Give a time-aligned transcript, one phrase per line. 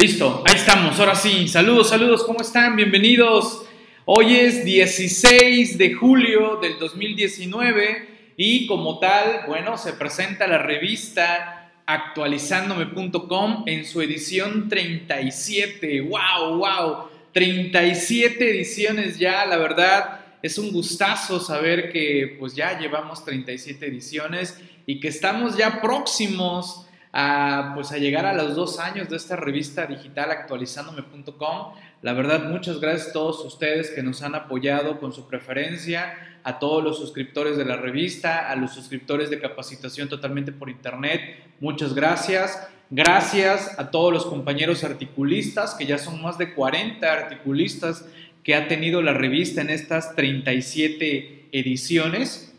[0.00, 1.46] Listo, ahí estamos, ahora sí.
[1.46, 2.74] Saludos, saludos, ¿cómo están?
[2.74, 3.66] Bienvenidos.
[4.06, 11.70] Hoy es 16 de julio del 2019 y como tal, bueno, se presenta la revista
[11.84, 16.00] actualizándome.com en su edición 37.
[16.00, 16.96] ¡Wow, wow!
[17.34, 20.20] 37 ediciones ya, la verdad.
[20.40, 26.86] Es un gustazo saber que pues ya llevamos 37 ediciones y que estamos ya próximos
[27.12, 31.74] a, pues a llegar a los dos años de esta revista digital actualizándome.com.
[32.02, 36.14] La verdad, muchas gracias a todos ustedes que nos han apoyado con su preferencia,
[36.44, 41.20] a todos los suscriptores de la revista, a los suscriptores de capacitación totalmente por internet.
[41.60, 42.68] Muchas gracias.
[42.90, 48.04] Gracias a todos los compañeros articulistas, que ya son más de 40 articulistas
[48.42, 52.54] que ha tenido la revista en estas 37 ediciones,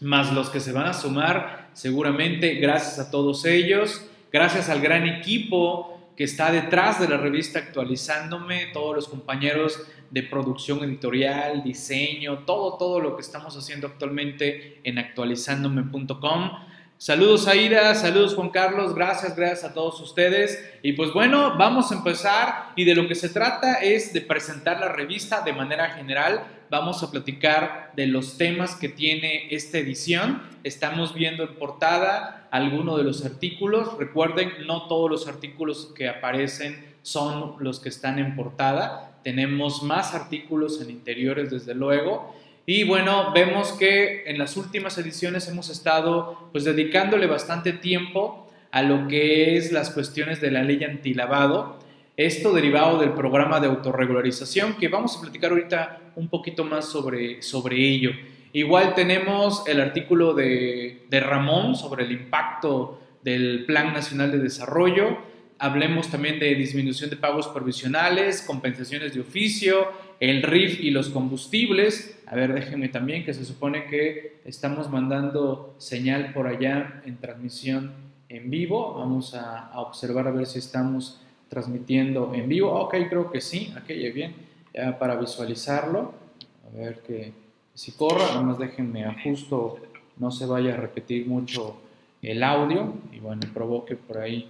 [0.00, 5.06] más los que se van a sumar seguramente gracias a todos ellos, gracias al gran
[5.06, 12.40] equipo que está detrás de la revista actualizándome, todos los compañeros de producción editorial, diseño,
[12.40, 16.50] todo, todo lo que estamos haciendo actualmente en actualizándome.com.
[16.96, 20.60] Saludos Aida, saludos Juan Carlos, gracias, gracias a todos ustedes.
[20.82, 24.80] Y pues bueno, vamos a empezar y de lo que se trata es de presentar
[24.80, 26.57] la revista de manera general.
[26.70, 30.42] Vamos a platicar de los temas que tiene esta edición.
[30.64, 33.96] Estamos viendo en portada algunos de los artículos.
[33.96, 39.18] Recuerden, no todos los artículos que aparecen son los que están en portada.
[39.24, 42.34] Tenemos más artículos en interiores, desde luego.
[42.66, 48.82] Y bueno, vemos que en las últimas ediciones hemos estado pues dedicándole bastante tiempo a
[48.82, 51.78] lo que es las cuestiones de la ley antilavado.
[52.18, 57.42] Esto derivado del programa de autorregularización que vamos a platicar ahorita un poquito más sobre,
[57.42, 58.10] sobre ello.
[58.52, 65.16] Igual tenemos el artículo de, de Ramón sobre el impacto del Plan Nacional de Desarrollo.
[65.60, 69.86] Hablemos también de disminución de pagos provisionales, compensaciones de oficio,
[70.18, 72.20] el RIF y los combustibles.
[72.26, 77.92] A ver, déjenme también que se supone que estamos mandando señal por allá en transmisión
[78.28, 78.94] en vivo.
[78.94, 82.72] Vamos a, observar a ver si estamos transmitiendo en vivo.
[82.72, 83.72] Ok, creo que sí.
[83.76, 84.34] Ok, bien.
[84.74, 86.14] Ya para visualizarlo.
[86.66, 87.32] A ver que
[87.74, 88.26] si corra.
[88.28, 89.78] Nada más déjenme ajusto.
[90.16, 91.80] No se vaya a repetir mucho
[92.22, 92.94] el audio.
[93.12, 94.48] Y bueno, provoque por ahí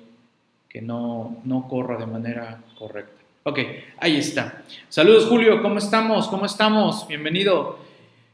[0.69, 3.12] que no, no corra de manera correcta.
[3.44, 3.60] Ok,
[3.98, 4.62] ahí está.
[4.91, 6.28] Saludos Julio, ¿cómo estamos?
[6.28, 7.09] ¿Cómo estamos?
[7.09, 7.78] Bienvenido.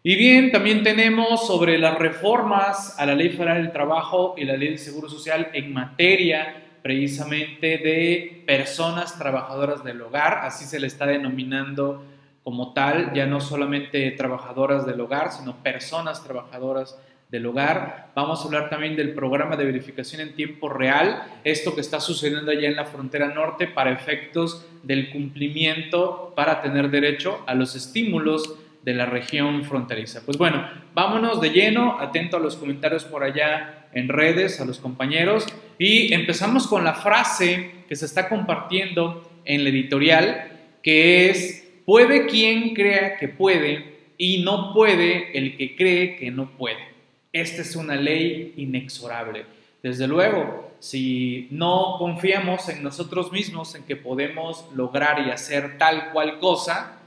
[0.02, 4.56] Y bien, también tenemos sobre las reformas a la Ley Federal del Trabajo y la
[4.56, 10.86] Ley del Seguro Social en materia precisamente de personas trabajadoras del hogar, así se le
[10.86, 12.04] está denominando
[12.42, 17.00] como tal, ya no solamente trabajadoras del hogar, sino personas trabajadoras
[17.30, 18.10] del hogar.
[18.14, 22.50] Vamos a hablar también del programa de verificación en tiempo real, esto que está sucediendo
[22.50, 28.58] allá en la frontera norte para efectos del cumplimiento para tener derecho a los estímulos
[28.82, 30.20] de la región fronteriza.
[30.26, 34.78] Pues bueno, vámonos de lleno, atento a los comentarios por allá en redes, a los
[34.78, 35.46] compañeros,
[35.78, 40.50] y empezamos con la frase que se está compartiendo en la editorial,
[40.82, 46.50] que es, puede quien crea que puede y no puede el que cree que no
[46.50, 46.94] puede.
[47.32, 49.44] Esta es una ley inexorable.
[49.82, 56.10] Desde luego, si no confiamos en nosotros mismos, en que podemos lograr y hacer tal
[56.12, 56.98] cual cosa,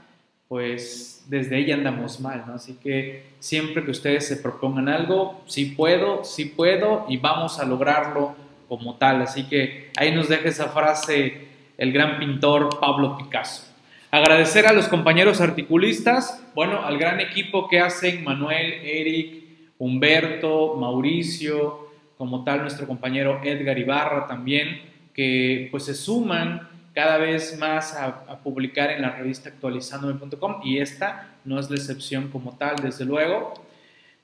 [0.48, 2.54] pues desde ahí andamos mal, ¿no?
[2.54, 7.66] Así que siempre que ustedes se propongan algo, sí puedo, sí puedo y vamos a
[7.66, 8.34] lograrlo
[8.66, 9.20] como tal.
[9.22, 13.64] Así que ahí nos deja esa frase el gran pintor Pablo Picasso.
[14.10, 19.42] Agradecer a los compañeros articulistas, bueno, al gran equipo que hacen Manuel, Eric,
[19.78, 24.80] Humberto, Mauricio, como tal nuestro compañero Edgar Ibarra también,
[25.12, 26.66] que pues se suman
[26.98, 32.26] cada vez más a, publicar en la revista actualizandome.com y esta no es la excepción
[32.26, 33.54] como tal, desde luego.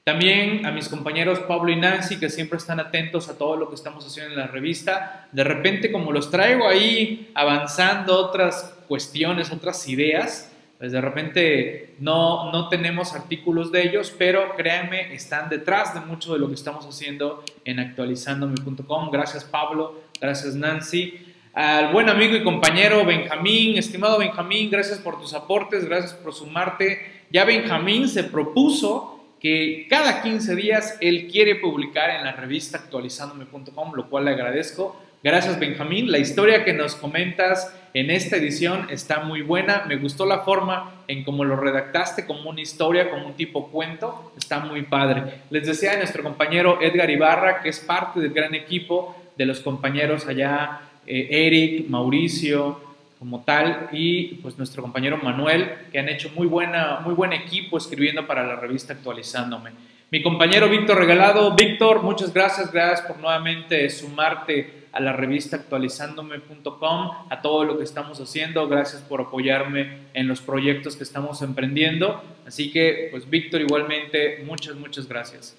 [0.03, 3.77] También a mis compañeros Pablo y Nancy, que siempre están atentos a todo lo que
[3.77, 5.29] estamos haciendo en la revista.
[5.31, 12.51] De repente, como los traigo ahí avanzando otras cuestiones, otras ideas, pues de repente no,
[12.51, 16.85] no tenemos artículos de ellos, pero créanme, están detrás de mucho de lo que estamos
[16.87, 19.13] haciendo en actualizandome.com.
[19.13, 21.24] Gracias Pablo, gracias Nancy.
[21.55, 27.27] Al buen amigo y compañero Benjamín, estimado Benjamín, gracias por tus aportes, gracias por sumarte.
[27.31, 33.93] Ya Benjamín se propuso que cada 15 días él quiere publicar en la revista actualizandome.com,
[33.95, 35.01] lo cual le agradezco.
[35.23, 39.85] Gracias Benjamín, la historia que nos comentas en esta edición está muy buena.
[39.87, 44.33] Me gustó la forma en cómo lo redactaste, como una historia, como un tipo cuento.
[44.37, 45.43] Está muy padre.
[45.51, 49.61] Les decía a nuestro compañero Edgar Ibarra, que es parte del gran equipo de los
[49.61, 52.81] compañeros allá eh, Eric, Mauricio,
[53.19, 57.79] como tal, y pues nuestro compañero Manuel, que han hecho muy, buena, muy buen equipo
[57.79, 59.71] escribiendo para la revista Actualizándome.
[60.11, 67.11] Mi compañero Víctor Regalado, Víctor, muchas gracias, gracias por nuevamente sumarte a la revista actualizándome.com,
[67.29, 72.23] a todo lo que estamos haciendo, gracias por apoyarme en los proyectos que estamos emprendiendo.
[72.47, 75.57] Así que, pues Víctor, igualmente, muchas, muchas gracias.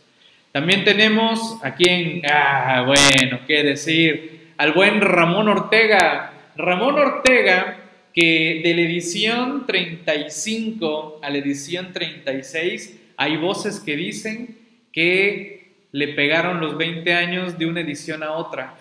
[0.54, 6.32] También tenemos aquí en, ah, bueno, qué decir, al buen Ramón Ortega.
[6.56, 7.78] Ramón Ortega,
[8.14, 14.58] que de la edición 35 a la edición 36, hay voces que dicen
[14.92, 18.76] que le pegaron los 20 años de una edición a otra.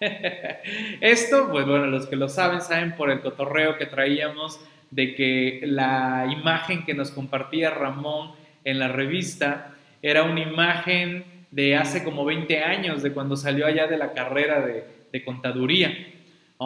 [1.00, 4.60] Esto, pues bueno, los que lo saben, saben por el cotorreo que traíamos
[4.90, 8.32] de que la imagen que nos compartía Ramón
[8.64, 13.86] en la revista era una imagen de hace como 20 años, de cuando salió allá
[13.86, 15.96] de la carrera de, contaduría.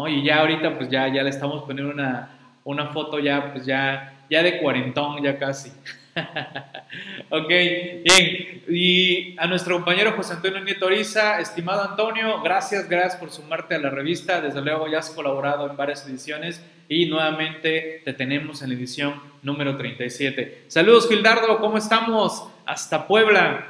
[0.08, 2.30] Y ya ahorita pues ya, ya le estamos poniendo una,
[2.64, 5.70] una foto ya, pues ya, ya de cuarentón, ya casi.
[7.30, 8.62] ok, bien.
[8.68, 13.78] Y a nuestro compañero José Antonio Nieto Oriza, estimado Antonio, gracias, gracias por sumarte a
[13.78, 14.40] la revista.
[14.40, 19.20] Desde luego ya has colaborado en varias ediciones y nuevamente te tenemos en la edición
[19.42, 20.64] número 37.
[20.68, 22.46] Saludos, Gildardo, ¿cómo estamos?
[22.66, 23.66] Hasta Puebla.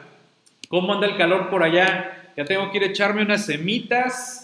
[0.69, 2.33] ¿Cómo anda el calor por allá?
[2.37, 4.42] Ya tengo que ir a echarme unas semitas,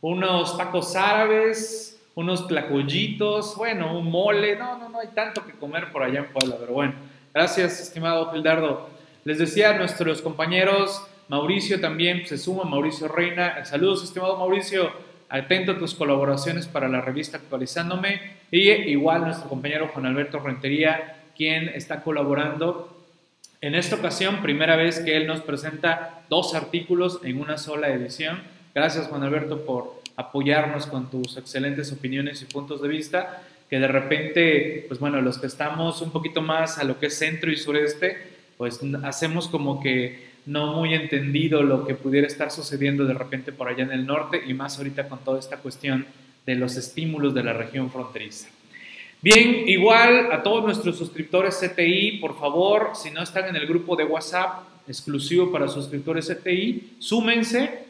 [0.00, 4.56] unos tacos árabes, unos tlacoyitos, bueno, un mole.
[4.56, 6.94] No, no, no hay tanto que comer por allá en Puebla, pero bueno.
[7.32, 8.88] Gracias, estimado Gildardo.
[9.24, 13.64] Les decía a nuestros compañeros, Mauricio también se suma, Mauricio Reina.
[13.64, 14.90] Saludos, estimado Mauricio.
[15.28, 18.20] Atento a tus colaboraciones para la revista Actualizándome.
[18.50, 22.96] Y igual nuestro compañero Juan Alberto Rentería, quien está colaborando
[23.60, 28.42] en esta ocasión, primera vez que él nos presenta dos artículos en una sola edición.
[28.74, 33.88] Gracias Juan Alberto por apoyarnos con tus excelentes opiniones y puntos de vista, que de
[33.88, 37.56] repente, pues bueno, los que estamos un poquito más a lo que es centro y
[37.56, 38.16] sureste,
[38.56, 43.68] pues hacemos como que no muy entendido lo que pudiera estar sucediendo de repente por
[43.68, 46.06] allá en el norte y más ahorita con toda esta cuestión
[46.46, 48.48] de los estímulos de la región fronteriza.
[49.22, 53.94] Bien, igual a todos nuestros suscriptores CTI, por favor, si no están en el grupo
[53.96, 57.89] de WhatsApp exclusivo para suscriptores CTI, súmense.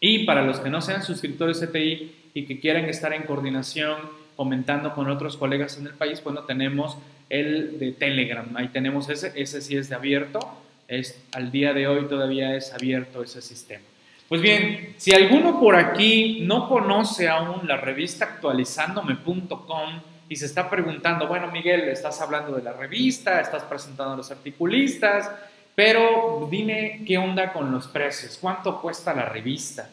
[0.00, 3.96] Y para los que no sean suscriptores CTI y que quieran estar en coordinación,
[4.36, 6.98] comentando con otros colegas en el país, bueno, tenemos
[7.30, 8.46] el de Telegram.
[8.56, 10.40] Ahí tenemos ese, ese sí es de abierto.
[10.88, 13.84] Es, al día de hoy todavía es abierto ese sistema.
[14.28, 20.70] Pues bien, si alguno por aquí no conoce aún la revista actualizándome.com, y se está
[20.70, 25.30] preguntando, bueno, Miguel, estás hablando de la revista, estás presentando a los articulistas,
[25.74, 29.90] pero dime qué onda con los precios, cuánto cuesta la revista.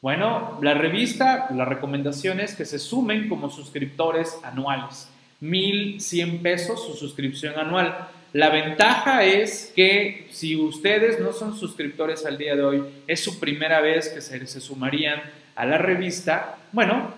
[0.00, 5.08] Bueno, la revista, la recomendación es que se sumen como suscriptores anuales.
[5.40, 8.08] 1.100 pesos su suscripción anual.
[8.32, 13.38] La ventaja es que si ustedes no son suscriptores al día de hoy, es su
[13.38, 15.20] primera vez que se, se sumarían
[15.54, 17.12] a la revista, bueno,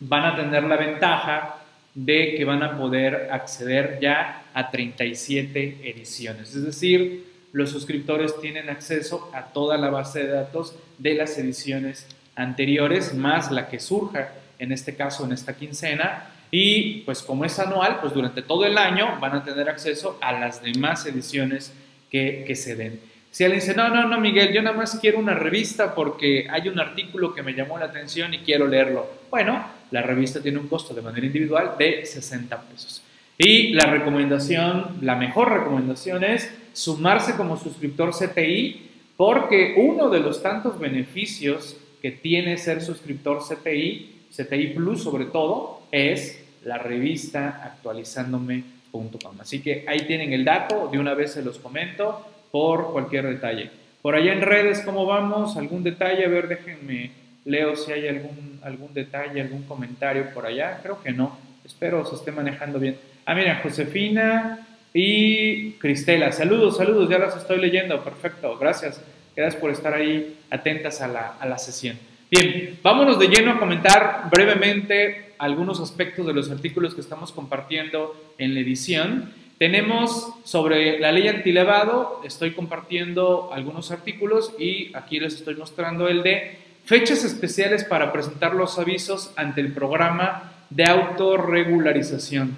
[0.00, 1.56] van a tener la ventaja
[1.94, 6.54] de que van a poder acceder ya a 37 ediciones.
[6.54, 12.06] Es decir, los suscriptores tienen acceso a toda la base de datos de las ediciones
[12.34, 16.28] anteriores, más la que surja, en este caso, en esta quincena.
[16.50, 20.32] Y pues como es anual, pues durante todo el año van a tener acceso a
[20.38, 21.72] las demás ediciones
[22.10, 23.00] que, que se den.
[23.30, 26.68] Si alguien dice, no, no, no, Miguel, yo nada más quiero una revista porque hay
[26.68, 29.08] un artículo que me llamó la atención y quiero leerlo.
[29.30, 33.02] Bueno, la revista tiene un costo de manera individual de 60 pesos.
[33.38, 40.42] Y la recomendación, la mejor recomendación es sumarse como suscriptor CTI porque uno de los
[40.42, 49.40] tantos beneficios que tiene ser suscriptor CTI, CTI Plus sobre todo, es la revista actualizándome.com.
[49.40, 53.70] Así que ahí tienen el dato, de una vez se los comento por cualquier detalle.
[54.02, 55.56] Por allá en redes, ¿cómo vamos?
[55.56, 56.26] ¿Algún detalle?
[56.26, 57.10] A ver, déjenme
[57.46, 60.80] Leo si hay algún, algún detalle, algún comentario por allá.
[60.82, 61.38] Creo que no.
[61.64, 62.98] Espero se esté manejando bien.
[63.24, 64.65] Ah, mira, Josefina
[64.98, 66.32] y Cristela.
[66.32, 67.10] Saludos, saludos.
[67.10, 68.02] Ya las estoy leyendo.
[68.02, 68.56] Perfecto.
[68.56, 68.98] Gracias.
[69.36, 71.98] Gracias por estar ahí atentas a la, a la sesión.
[72.30, 78.16] Bien, vámonos de lleno a comentar brevemente algunos aspectos de los artículos que estamos compartiendo
[78.38, 79.34] en la edición.
[79.58, 86.22] Tenemos sobre la ley antilevado, estoy compartiendo algunos artículos y aquí les estoy mostrando el
[86.22, 92.56] de Fechas especiales para presentar los avisos ante el programa de autorregularización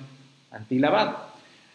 [0.50, 1.27] antilavado.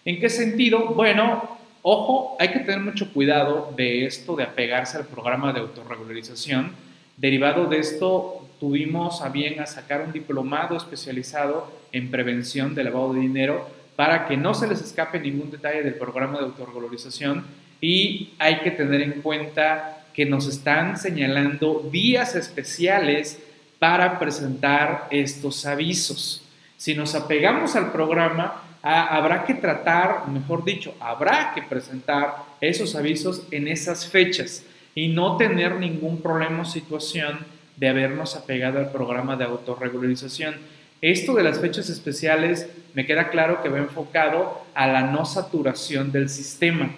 [0.05, 0.87] ¿En qué sentido?
[0.87, 6.71] Bueno, ojo, hay que tener mucho cuidado de esto de apegarse al programa de autorregularización,
[7.17, 13.13] Derivado de esto, tuvimos a bien a sacar un diplomado especializado en prevención de lavado
[13.13, 17.45] de dinero para que no se les escape ningún detalle del programa de autorregularización
[17.81, 23.39] y hay que tener en cuenta que nos están señalando días especiales
[23.77, 26.43] para presentar estos avisos.
[26.77, 33.43] Si nos apegamos al programa, habrá que tratar, mejor dicho, habrá que presentar esos avisos
[33.49, 37.39] en esas fechas y no tener ningún problema o situación
[37.77, 40.55] de habernos apegado al programa de autorregularización.
[41.01, 46.11] Esto de las fechas especiales me queda claro que va enfocado a la no saturación
[46.11, 46.91] del sistema,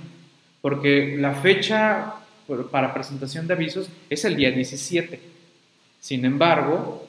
[0.61, 2.15] porque la fecha
[2.71, 5.19] para presentación de avisos es el día 17.
[5.99, 7.07] Sin embargo,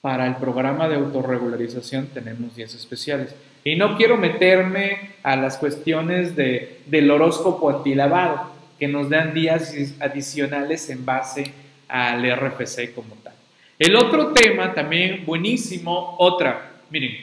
[0.00, 3.34] para el programa de autorregularización tenemos días especiales.
[3.66, 9.74] Y no quiero meterme a las cuestiones de, del horóscopo antilavado, que nos dan días
[9.98, 11.52] adicionales en base
[11.88, 13.34] al RFC como tal.
[13.76, 17.16] El otro tema también buenísimo, otra, miren,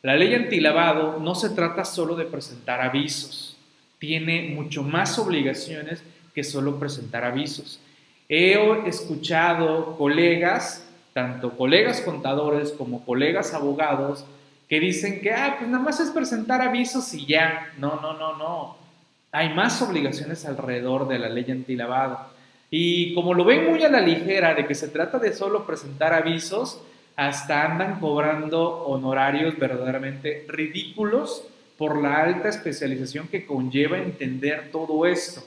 [0.00, 3.58] la ley antilavado no se trata solo de presentar avisos,
[3.98, 6.02] tiene mucho más obligaciones
[6.34, 7.80] que solo presentar avisos.
[8.30, 14.24] He escuchado colegas, tanto colegas contadores como colegas abogados,
[14.72, 17.74] que dicen que, ah, pues nada más es presentar avisos y ya.
[17.76, 18.78] No, no, no, no.
[19.30, 22.18] Hay más obligaciones alrededor de la ley antilavado.
[22.70, 26.14] Y como lo ven muy a la ligera de que se trata de solo presentar
[26.14, 26.80] avisos,
[27.16, 35.44] hasta andan cobrando honorarios verdaderamente ridículos por la alta especialización que conlleva entender todo esto.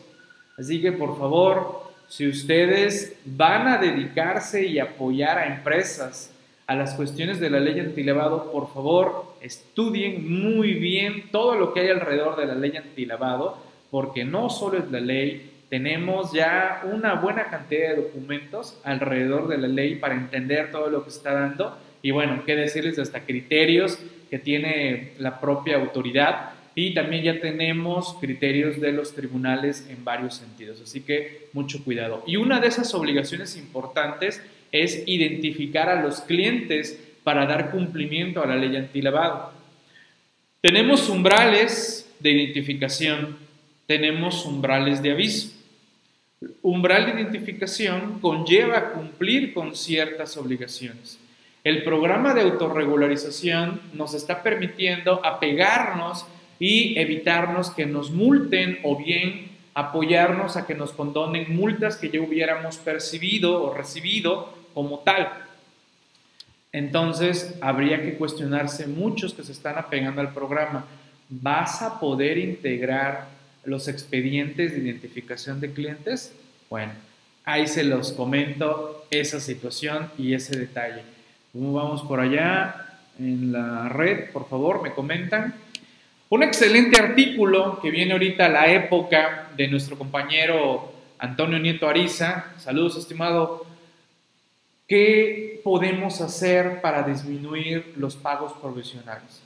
[0.55, 6.29] Así que por favor, si ustedes van a dedicarse y apoyar a empresas
[6.67, 11.81] a las cuestiones de la ley antilavado, por favor, estudien muy bien todo lo que
[11.81, 13.57] hay alrededor de la ley antilavado,
[13.91, 19.57] porque no solo es la ley, tenemos ya una buena cantidad de documentos alrededor de
[19.57, 21.77] la ley para entender todo lo que está dando.
[22.01, 26.51] Y bueno, qué decirles hasta criterios que tiene la propia autoridad.
[26.75, 32.23] Y también ya tenemos criterios de los tribunales en varios sentidos, así que mucho cuidado.
[32.27, 34.43] Y una de esas obligaciones importantes
[34.83, 39.51] es identificar a los clientes para dar cumplimiento a la ley antilavado.
[40.61, 43.37] Tenemos umbrales de identificación,
[43.87, 45.51] tenemos umbrales de aviso.
[46.61, 51.19] Umbral de identificación conlleva cumplir con ciertas obligaciones.
[51.63, 56.25] El programa de autorregularización nos está permitiendo apegarnos
[56.59, 62.21] y evitarnos que nos multen o bien apoyarnos a que nos condonen multas que ya
[62.21, 65.29] hubiéramos percibido o recibido como tal.
[66.71, 70.85] Entonces, habría que cuestionarse muchos que se están apegando al programa.
[71.29, 73.29] ¿Vas a poder integrar
[73.63, 76.35] los expedientes de identificación de clientes?
[76.69, 76.91] Bueno,
[77.45, 81.03] ahí se los comento esa situación y ese detalle.
[81.53, 84.31] ¿Cómo vamos por allá en la red?
[84.31, 85.55] Por favor, me comentan.
[86.27, 92.47] Un excelente artículo que viene ahorita a la época de nuestro compañero Antonio Nieto Ariza.
[92.57, 93.74] Saludos, estimado.
[94.87, 99.41] ¿Qué podemos hacer para disminuir los pagos provisionales?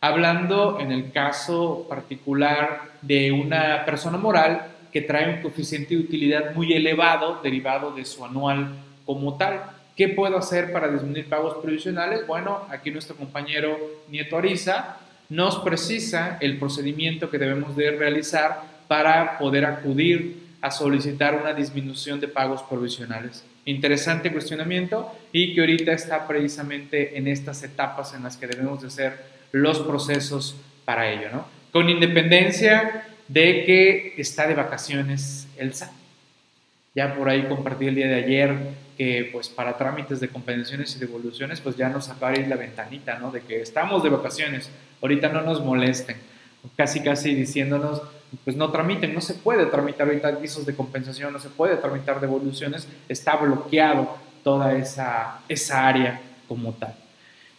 [0.00, 6.56] Hablando en el caso particular de una persona moral que trae un coeficiente de utilidad
[6.56, 8.74] muy elevado derivado de su anual
[9.06, 9.62] como tal.
[9.96, 12.26] ¿Qué puedo hacer para disminuir pagos provisionales?
[12.26, 13.78] Bueno, aquí nuestro compañero
[14.08, 14.96] Nieto Ariza
[15.28, 22.18] nos precisa el procedimiento que debemos de realizar para poder acudir a solicitar una disminución
[22.18, 23.44] de pagos provisionales.
[23.64, 28.88] Interesante cuestionamiento y que ahorita está precisamente en estas etapas en las que debemos de
[28.88, 29.18] hacer
[29.52, 31.46] los procesos para ello, ¿no?
[31.72, 35.92] Con independencia de que está de vacaciones Elsa.
[36.94, 38.56] Ya por ahí compartí el día de ayer
[38.96, 43.30] que pues para trámites de compensaciones y devoluciones pues ya nos ir la ventanita, ¿no?
[43.30, 46.16] De que estamos de vacaciones, ahorita no nos molesten,
[46.76, 48.02] casi casi diciéndonos
[48.44, 52.20] pues no tramiten, no se puede tramitar ahorita avisos de compensación, no se puede tramitar
[52.20, 56.94] devoluciones, está bloqueado toda esa, esa área como tal.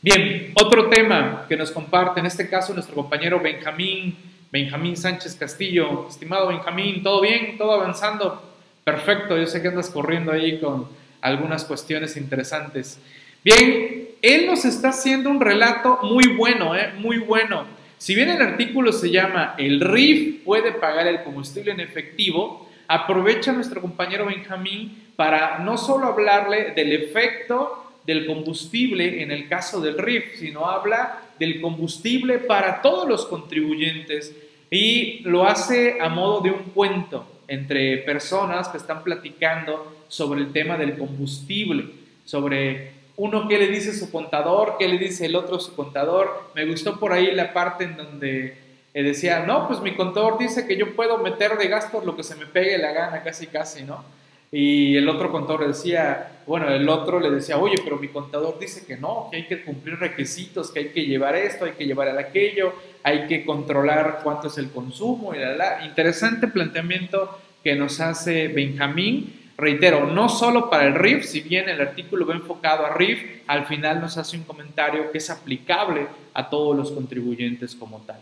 [0.01, 4.16] Bien, otro tema que nos comparte, en este caso nuestro compañero Benjamín,
[4.51, 6.08] Benjamín Sánchez Castillo.
[6.10, 7.58] Estimado Benjamín, ¿todo bien?
[7.58, 8.44] ¿Todo avanzando?
[8.84, 10.88] Perfecto, yo sé que andas corriendo ahí con
[11.22, 13.00] algunas cuestiones interesantes.
[13.44, 16.92] Bien, él nos está haciendo un relato muy bueno, ¿eh?
[16.98, 17.66] muy bueno.
[18.01, 23.51] Si bien el artículo se llama El RIF puede pagar el combustible en efectivo, aprovecha
[23.51, 30.00] nuestro compañero Benjamín para no solo hablarle del efecto del combustible en el caso del
[30.00, 34.36] RIF, sino habla del combustible para todos los contribuyentes
[34.72, 37.27] y lo hace a modo de un cuento.
[37.48, 41.86] entre personas que están platicando sobre el tema del combustible,
[42.25, 46.50] sobre uno qué le dice su contador, qué le dice el otro su contador.
[46.56, 48.58] Me gustó por ahí la parte en donde
[48.96, 52.24] eh, decía, no, pues mi contador dice que yo puedo meter de gastos lo que
[52.24, 54.04] se me pegue la gana, casi, casi, ¿no?
[54.51, 58.88] Y el otro contador decía, bueno, el otro le decía, oye, pero mi contador dice
[58.88, 62.10] que no, que hay que cumplir requisitos, que hay que llevar esto, hay que llevar
[62.18, 62.74] aquello,
[63.04, 65.86] hay que controlar cuánto es el consumo y la, la.
[65.86, 69.41] Interesante planteamiento que nos hace Benjamín.
[69.62, 73.68] Reitero, no solo para el RIF, si bien el artículo va enfocado a RIF, al
[73.68, 78.20] final nos hace un comentario que es aplicable a todos los contribuyentes como tal.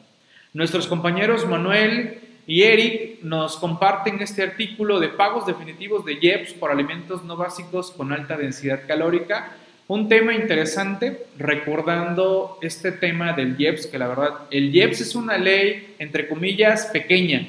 [0.53, 6.71] Nuestros compañeros Manuel y Eric nos comparten este artículo de pagos definitivos de IEPS por
[6.71, 9.53] alimentos no básicos con alta densidad calórica.
[9.87, 15.37] Un tema interesante, recordando este tema del IEPS, que la verdad, el IEPS es una
[15.37, 17.47] ley, entre comillas, pequeña,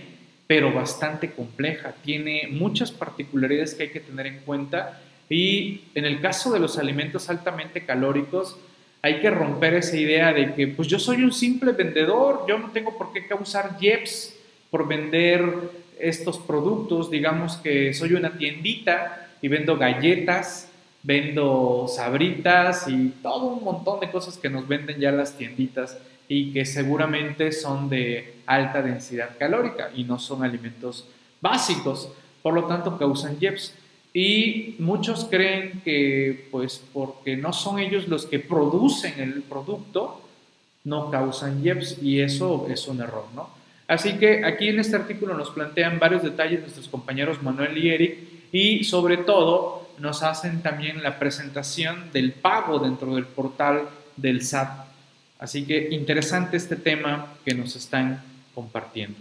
[0.50, 1.94] pero bastante compleja.
[2.02, 5.00] Tiene muchas particularidades que hay que tener en cuenta.
[5.28, 8.58] Y en el caso de los alimentos altamente calóricos,
[9.00, 12.72] hay que romper esa idea de que, pues yo soy un simple vendedor, yo no
[12.72, 14.34] tengo por qué causar IEPS
[14.72, 15.54] por vender
[16.00, 20.68] estos productos, digamos que soy una tiendita y vendo galletas,
[21.04, 25.96] vendo sabritas y todo un montón de cosas que nos venden ya las tienditas
[26.30, 31.04] y que seguramente son de alta densidad calórica y no son alimentos
[31.40, 32.08] básicos,
[32.40, 33.74] por lo tanto causan JEPS.
[34.14, 40.22] Y muchos creen que pues porque no son ellos los que producen el producto,
[40.84, 43.50] no causan JEPS y eso es un error, ¿no?
[43.88, 48.18] Así que aquí en este artículo nos plantean varios detalles nuestros compañeros Manuel y Eric
[48.52, 54.89] y sobre todo nos hacen también la presentación del pago dentro del portal del SAT.
[55.40, 58.22] Así que interesante este tema que nos están
[58.54, 59.18] compartiendo.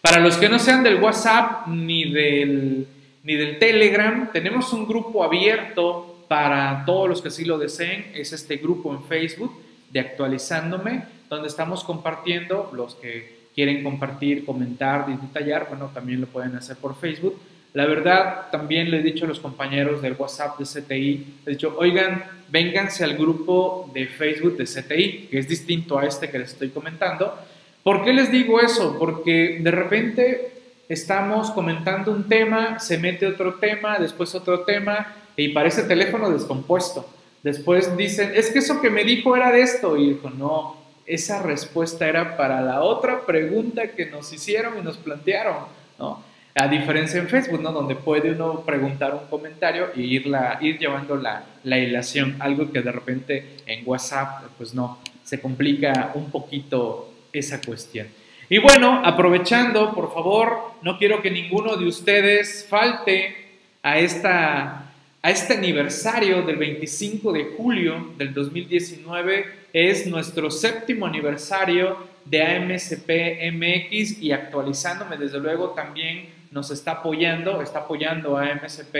[0.00, 2.86] Para los que no sean del WhatsApp ni del,
[3.22, 8.12] ni del Telegram, tenemos un grupo abierto para todos los que así lo deseen.
[8.14, 9.52] Es este grupo en Facebook
[9.90, 11.02] de Actualizándome
[11.32, 16.94] donde estamos compartiendo, los que quieren compartir, comentar, detallar, bueno, también lo pueden hacer por
[16.94, 17.40] Facebook.
[17.74, 21.74] La verdad, también le he dicho a los compañeros del WhatsApp de CTI, he dicho,
[21.78, 26.52] oigan, vénganse al grupo de Facebook de CTI, que es distinto a este que les
[26.52, 27.34] estoy comentando.
[27.82, 28.96] ¿Por qué les digo eso?
[28.98, 30.52] Porque de repente
[30.86, 37.08] estamos comentando un tema, se mete otro tema, después otro tema, y parece teléfono descompuesto.
[37.42, 41.42] Después dicen, es que eso que me dijo era de esto, y dijo, no, esa
[41.42, 45.64] respuesta era para la otra pregunta que nos hicieron y nos plantearon,
[45.98, 46.31] ¿no?
[46.62, 47.72] A diferencia en Facebook, ¿no?
[47.72, 52.80] Donde puede uno preguntar un comentario y ir, ir llevando la, la hilación, algo que
[52.80, 58.06] de repente en WhatsApp, pues no, se complica un poquito esa cuestión.
[58.48, 63.34] Y bueno, aprovechando, por favor, no quiero que ninguno de ustedes falte
[63.82, 71.96] a, esta, a este aniversario del 25 de julio del 2019 es nuestro séptimo aniversario
[72.24, 73.10] de AMSP
[73.52, 78.94] MX y actualizándome, desde luego también nos está apoyando, está apoyando a AMSP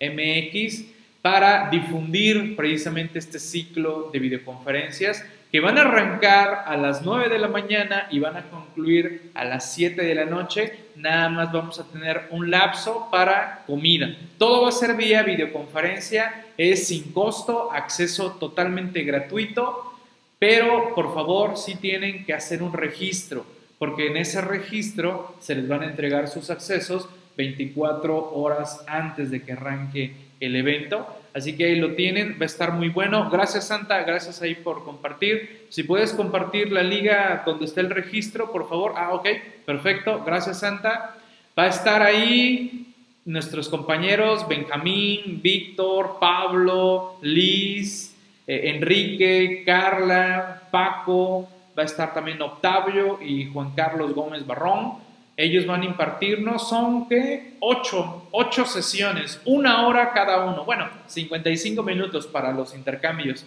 [0.00, 0.84] MX
[1.22, 7.38] para difundir precisamente este ciclo de videoconferencias que van a arrancar a las 9 de
[7.38, 10.72] la mañana y van a concluir a las 7 de la noche.
[10.96, 14.14] Nada más vamos a tener un lapso para comida.
[14.38, 19.96] Todo va a ser vía videoconferencia, es sin costo, acceso totalmente gratuito
[20.38, 23.46] pero por favor sí tienen que hacer un registro,
[23.78, 29.42] porque en ese registro se les van a entregar sus accesos 24 horas antes de
[29.42, 31.06] que arranque el evento.
[31.34, 33.28] Así que ahí lo tienen, va a estar muy bueno.
[33.30, 35.66] Gracias Santa, gracias ahí por compartir.
[35.68, 38.94] Si puedes compartir la liga donde está el registro, por favor.
[38.96, 39.28] Ah, ok,
[39.66, 40.22] perfecto.
[40.24, 41.16] Gracias Santa.
[41.58, 42.94] Va a estar ahí
[43.26, 48.14] nuestros compañeros Benjamín, Víctor, Pablo, Liz,
[48.46, 54.94] eh, Enrique, Carla, Paco, va a estar también Octavio y Juan Carlos Gómez Barrón.
[55.36, 60.64] Ellos van a impartirnos, son que ocho, ocho sesiones, una hora cada uno.
[60.64, 63.44] Bueno, 55 minutos para los intercambios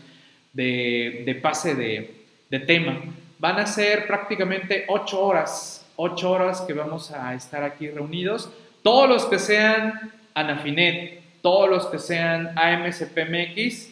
[0.54, 3.00] de, pase de, de, tema.
[3.40, 8.52] Van a ser prácticamente ocho horas, ocho horas que vamos a estar aquí reunidos.
[8.84, 13.90] Todos los que sean Anafinet, todos los que sean AMSPMX,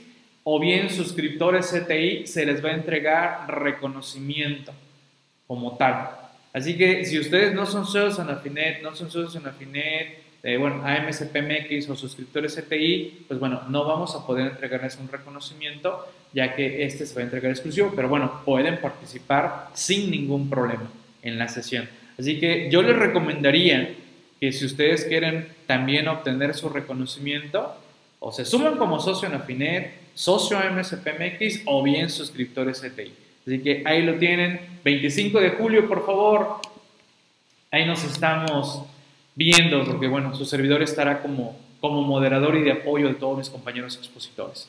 [0.50, 4.72] o bien suscriptores CTI se les va a entregar reconocimiento
[5.46, 6.10] como tal.
[6.54, 10.56] Así que si ustedes no son socios en Afinet, no son socios en Afinet, eh,
[10.56, 16.56] bueno, AMSPMX o suscriptores CTI, pues bueno, no vamos a poder entregarles un reconocimiento ya
[16.56, 20.90] que este se va a entregar exclusivo, pero bueno, pueden participar sin ningún problema
[21.24, 21.90] en la sesión.
[22.18, 23.96] Así que yo les recomendaría
[24.40, 27.76] que si ustedes quieren también obtener su reconocimiento,
[28.20, 33.14] o se suman como socio en Afinet, socio MSPMX o bien suscriptores CTI.
[33.46, 36.58] Así que ahí lo tienen, 25 de julio, por favor.
[37.70, 38.82] Ahí nos estamos
[39.36, 43.50] viendo, porque bueno, su servidor estará como, como moderador y de apoyo de todos mis
[43.50, 44.68] compañeros expositores.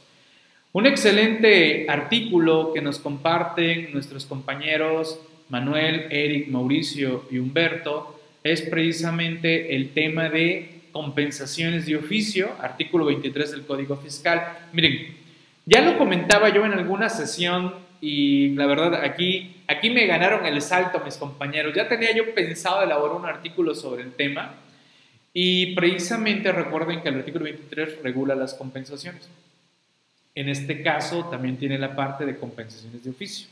[0.73, 9.75] Un excelente artículo que nos comparten nuestros compañeros Manuel, Eric, Mauricio y Humberto es precisamente
[9.75, 14.59] el tema de compensaciones de oficio, artículo 23 del Código Fiscal.
[14.75, 15.17] Miren,
[15.69, 20.63] ya lo comentaba yo en alguna sesión y la verdad aquí, aquí me ganaron el
[20.63, 21.75] salto mis compañeros.
[21.75, 24.55] Ya tenía yo pensado elaborar un artículo sobre el tema
[25.35, 29.29] y precisamente recuerden que el artículo 23 regula las compensaciones.
[30.35, 33.49] En este caso también tiene la parte de compensaciones de oficio.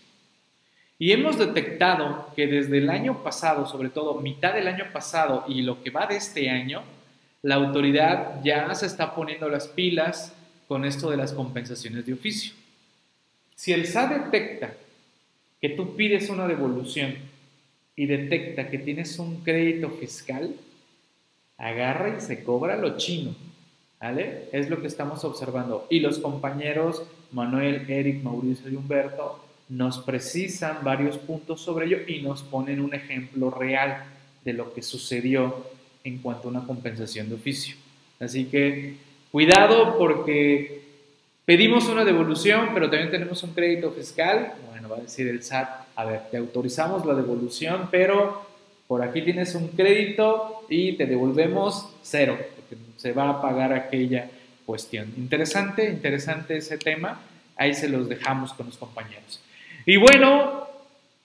[0.99, 5.61] Y hemos detectado que desde el año pasado, sobre todo mitad del año pasado y
[5.61, 6.83] lo que va de este año,
[7.43, 10.36] la autoridad ya se está poniendo las pilas
[10.69, 12.53] con esto de las compensaciones de oficio.
[13.55, 14.75] Si el SAT detecta
[15.61, 17.15] que tú pides una devolución
[17.95, 20.55] y detecta que tienes un crédito fiscal,
[21.57, 23.35] agarra y se cobra lo chino.
[23.99, 24.51] ¿Vale?
[24.53, 25.87] Es lo que estamos observando.
[25.89, 27.03] Y los compañeros
[27.33, 32.95] Manuel, Eric, Mauricio y Humberto nos precisan varios puntos sobre ello y nos ponen un
[32.95, 34.05] ejemplo real
[34.45, 35.67] de lo que sucedió
[36.05, 37.75] en cuanto a una compensación de oficio.
[38.21, 38.97] Así que
[39.31, 40.83] cuidado porque
[41.45, 44.55] pedimos una devolución, pero también tenemos un crédito fiscal.
[44.69, 48.47] Bueno, va a decir el SAT, a ver, te autorizamos la devolución, pero
[48.87, 54.31] por aquí tienes un crédito y te devolvemos cero, porque se va a pagar aquella
[54.65, 55.13] cuestión.
[55.17, 57.21] Interesante, interesante ese tema.
[57.57, 59.41] Ahí se los dejamos con los compañeros.
[59.87, 60.67] Y bueno,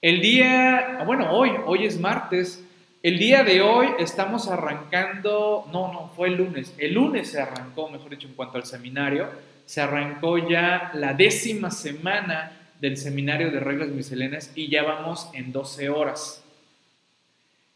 [0.02, 2.64] el día, bueno, hoy, hoy es martes.
[3.04, 6.76] El día de hoy estamos arrancando, no, no, fue el lunes.
[6.78, 9.28] El lunes se arrancó, mejor dicho, en cuanto al seminario,
[9.66, 15.52] se arrancó ya la décima semana del seminario de reglas misceláneas y ya vamos en
[15.52, 16.44] 12 horas.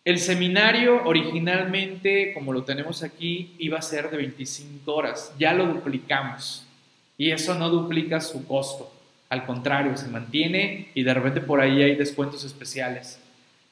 [0.03, 5.33] El seminario originalmente, como lo tenemos aquí, iba a ser de 25 horas.
[5.39, 6.67] Ya lo duplicamos
[7.17, 8.93] y eso no duplica su costo.
[9.29, 13.19] Al contrario, se mantiene y de repente por ahí hay descuentos especiales.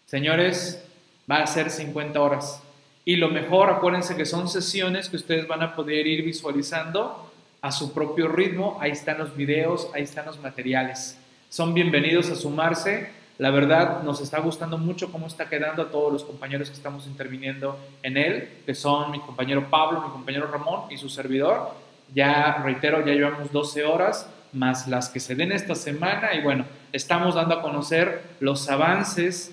[0.07, 0.83] Señores,
[1.29, 2.61] va a ser 50 horas.
[3.05, 7.31] Y lo mejor, acuérdense que son sesiones que ustedes van a poder ir visualizando
[7.61, 8.77] a su propio ritmo.
[8.79, 11.17] Ahí están los videos, ahí están los materiales.
[11.49, 13.09] Son bienvenidos a sumarse.
[13.39, 17.07] La verdad, nos está gustando mucho cómo está quedando a todos los compañeros que estamos
[17.07, 21.71] interviniendo en él, que son mi compañero Pablo, mi compañero Ramón y su servidor.
[22.13, 26.65] Ya, reitero, ya llevamos 12 horas más las que se den esta semana y bueno,
[26.91, 29.51] estamos dando a conocer los avances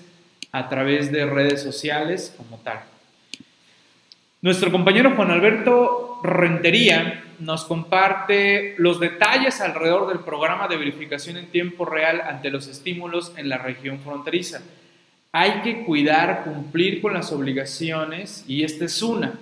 [0.51, 2.81] a través de redes sociales como tal.
[4.41, 11.47] Nuestro compañero Juan Alberto Rentería nos comparte los detalles alrededor del programa de verificación en
[11.47, 14.61] tiempo real ante los estímulos en la región fronteriza.
[15.31, 19.39] Hay que cuidar, cumplir con las obligaciones y esta es una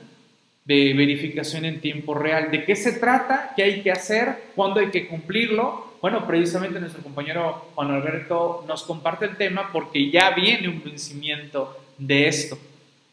[0.65, 2.51] de verificación en tiempo real.
[2.51, 3.53] ¿De qué se trata?
[3.55, 4.35] ¿Qué hay que hacer?
[4.55, 5.88] ¿Cuándo hay que cumplirlo?
[6.01, 11.77] Bueno, precisamente nuestro compañero Juan Alberto nos comparte el tema porque ya viene un vencimiento
[11.97, 12.57] de esto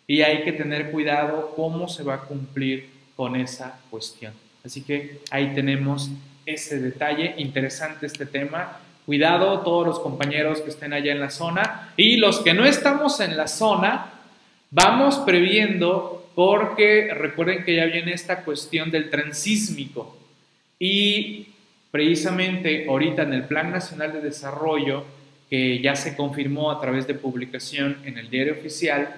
[0.07, 4.33] y hay que tener cuidado cómo se va a cumplir con esa cuestión.
[4.65, 6.11] Así que ahí tenemos
[6.45, 8.79] ese detalle, interesante este tema.
[9.05, 13.19] Cuidado todos los compañeros que estén allá en la zona y los que no estamos
[13.19, 14.13] en la zona,
[14.71, 20.17] vamos previendo porque recuerden que ya viene esta cuestión del transísmico
[20.79, 21.49] y
[21.97, 25.03] precisamente ahorita en el Plan Nacional de Desarrollo,
[25.49, 29.17] que ya se confirmó a través de publicación en el diario oficial,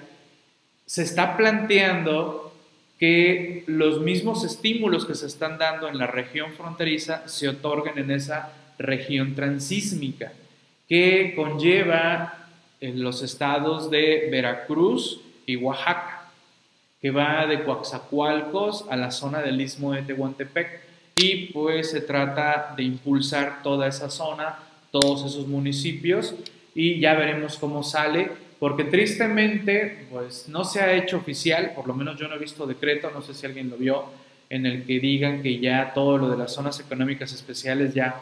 [0.85, 2.55] se está planteando
[2.97, 8.11] que los mismos estímulos que se están dando en la región fronteriza se otorguen en
[8.11, 10.31] esa región transísmica,
[10.87, 12.47] que conlleva
[12.79, 16.31] los estados de Veracruz y Oaxaca
[17.01, 20.88] que va de Coaxacualcos a la zona del istmo de Tehuantepec
[21.21, 24.57] y pues se trata de impulsar toda esa zona,
[24.89, 26.33] todos esos municipios
[26.73, 31.93] y ya veremos cómo sale, porque tristemente pues no se ha hecho oficial, por lo
[31.93, 34.05] menos yo no he visto decreto, no sé si alguien lo vio,
[34.49, 38.21] en el que digan que ya todo lo de las zonas económicas especiales ya,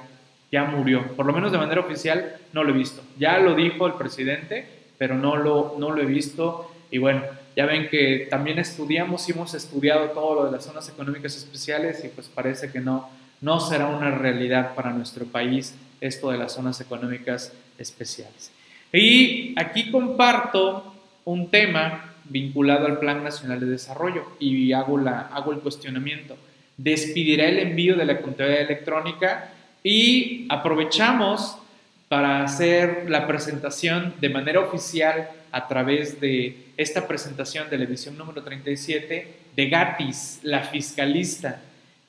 [0.51, 3.85] ya murió, por lo menos de manera oficial no lo he visto, ya lo dijo
[3.85, 4.65] el presidente,
[4.97, 6.71] pero no lo, no lo he visto.
[6.89, 7.21] Y bueno,
[7.57, 12.05] ya ven que también estudiamos y hemos estudiado todo lo de las zonas económicas especiales
[12.05, 13.09] y pues parece que no,
[13.41, 18.51] no será una realidad para nuestro país esto de las zonas económicas especiales.
[18.93, 20.93] Y aquí comparto
[21.25, 26.37] un tema vinculado al Plan Nacional de Desarrollo y hago, la, hago el cuestionamiento.
[26.77, 31.57] Despedirá el envío de la contabilidad electrónica y aprovechamos
[32.07, 38.17] para hacer la presentación de manera oficial a través de esta presentación de la edición
[38.17, 41.61] número 37 de Gatis, la fiscalista,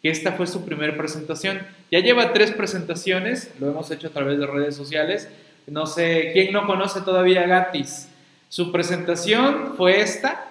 [0.02, 1.60] que esta fue su primera presentación.
[1.90, 5.28] Ya lleva tres presentaciones, lo hemos hecho a través de redes sociales.
[5.66, 8.08] No sé, ¿quién no conoce todavía a Gatis?
[8.48, 10.48] Su presentación fue esta,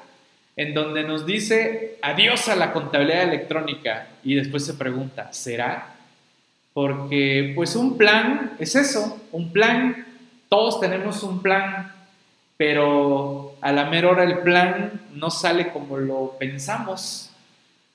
[0.56, 5.96] en donde nos dice adiós a la contabilidad electrónica y después se pregunta, ¿será?
[6.74, 10.06] Porque pues un plan es eso, un plan,
[10.50, 11.92] todos tenemos un plan,
[12.58, 17.32] pero a la mera hora el plan no sale como lo pensamos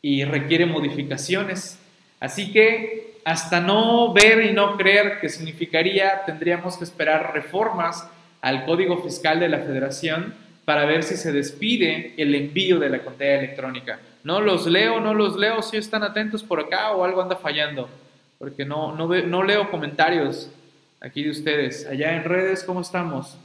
[0.00, 1.78] y requiere modificaciones.
[2.20, 8.08] Así que hasta no ver y no creer qué significaría, tendríamos que esperar reformas
[8.40, 13.02] al Código Fiscal de la Federación para ver si se despide el envío de la
[13.02, 14.00] contabilidad electrónica.
[14.24, 17.88] No los leo, no los leo, si están atentos por acá o algo anda fallando,
[18.38, 20.50] porque no, no, no leo comentarios
[21.00, 21.86] aquí de ustedes.
[21.86, 23.36] Allá en redes, ¿cómo estamos?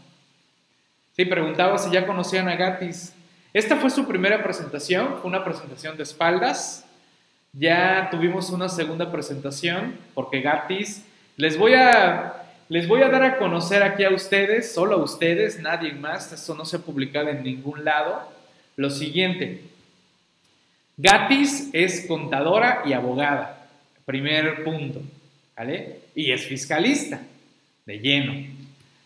[1.17, 3.11] Sí, preguntaba si ya conocían a Gatis.
[3.51, 6.85] Esta fue su primera presentación, una presentación de espaldas.
[7.53, 11.03] Ya tuvimos una segunda presentación porque Gatis,
[11.35, 15.59] les voy a les voy a dar a conocer aquí a ustedes, solo a ustedes,
[15.59, 18.31] nadie más, esto no se ha publicado en ningún lado,
[18.75, 19.61] lo siguiente.
[20.97, 23.69] Gatis es contadora y abogada,
[24.05, 25.01] primer punto,
[25.55, 26.01] ¿vale?
[26.13, 27.21] Y es fiscalista,
[27.85, 28.33] de lleno.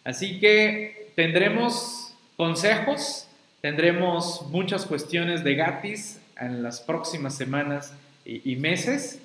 [0.04, 2.01] Así que tendremos
[2.42, 3.28] consejos,
[3.62, 7.94] tendremos muchas cuestiones de Gatis en las próximas semanas
[8.26, 9.20] y, meses.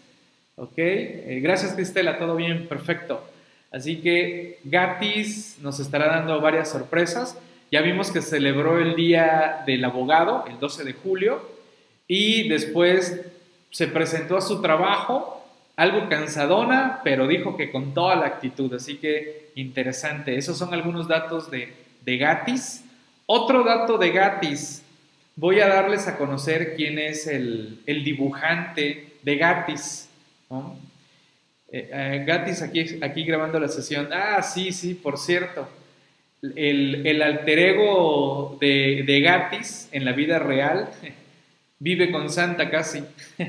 [0.56, 0.74] ¿Ok?
[0.76, 3.26] Eh, gracias, Cristela, todo bien, perfecto.
[3.72, 7.38] Así que Gatis nos estará dando varias sorpresas.
[7.72, 11.40] Ya vimos que celebró el Día del Abogado, el 12 de julio,
[12.06, 13.22] y después
[13.70, 15.42] se presentó a su trabajo,
[15.76, 18.74] algo cansadona, pero dijo que con toda la actitud.
[18.74, 20.36] Así que interesante.
[20.36, 21.72] Esos son algunos datos de,
[22.04, 22.82] Gatis.
[23.26, 24.84] Otro dato de Gatis.
[25.34, 30.08] Voy a darles a conocer quién es el, dibujante de Gatis.
[31.72, 34.08] Eh, eh, Gatis aquí, aquí grabando la sesión.
[34.12, 35.68] Ah, sí, sí, por cierto.
[36.40, 40.90] El, el alter ego de, de, Gatis en la vida real
[41.80, 43.02] vive con Santa casi.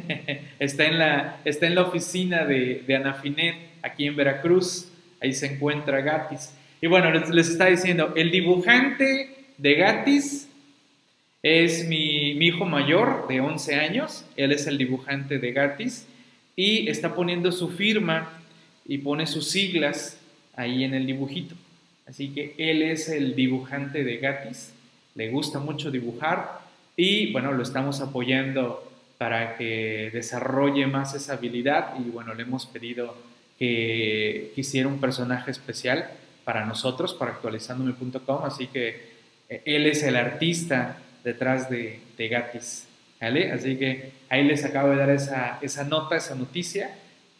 [0.59, 4.91] está, en la, está en la oficina de, de Anafinet, aquí en Veracruz.
[5.21, 6.51] Ahí se encuentra Gatis.
[6.81, 10.48] Y bueno, les, les está diciendo, el dibujante de Gatis
[11.41, 14.26] es mi, hijo mayor de 11 años.
[14.36, 16.08] Él es el dibujante de Gatis
[16.56, 18.41] y está poniendo su firma
[18.86, 20.20] y pone sus siglas
[20.56, 21.56] ahí en el dibujito.
[22.08, 24.74] Así que él es el dibujante de Gatis,
[25.15, 26.62] le gusta mucho dibujar
[26.96, 32.65] y bueno, lo estamos apoyando para que desarrolle más esa habilidad y bueno, le hemos
[32.65, 33.17] pedido
[33.60, 36.10] que quisiera un personaje especial
[36.46, 39.16] para nosotros, para actualizandome.com, así que
[39.49, 42.88] él es el artista detrás de, de Gatis.
[43.19, 46.91] Así que ahí les acabo de dar esa, esa nota, esa noticia,